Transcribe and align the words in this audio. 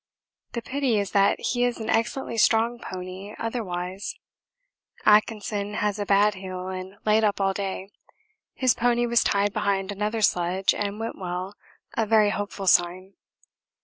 The 0.53 0.63
pity 0.63 0.97
is 0.97 1.11
that 1.11 1.39
he 1.39 1.63
is 1.63 1.79
an 1.79 1.87
excellently 1.87 2.35
strong 2.35 2.79
pony 2.79 3.35
otherwise. 3.37 4.15
Atkinson 5.05 5.75
has 5.75 5.99
a 5.99 6.07
bad 6.07 6.33
heel 6.33 6.69
and 6.69 6.97
laid 7.05 7.23
up 7.23 7.39
all 7.39 7.53
day 7.53 7.91
his 8.55 8.73
pony 8.73 9.05
was 9.05 9.23
tied 9.23 9.53
behind 9.53 9.91
another 9.91 10.21
sledge, 10.23 10.73
and 10.73 10.99
went 10.99 11.19
well, 11.19 11.53
a 11.95 12.07
very 12.07 12.31
hopeful 12.31 12.65
sign. 12.65 13.13